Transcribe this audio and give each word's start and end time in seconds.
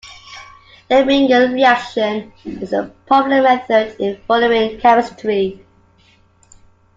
The 0.89 1.03
Bingel 1.05 1.49
reaction 1.53 2.33
is 2.43 2.73
a 2.73 2.91
popular 3.05 3.43
method 3.43 3.95
in 4.01 4.19
fullerene 4.27 4.79
chemistry. 4.81 5.63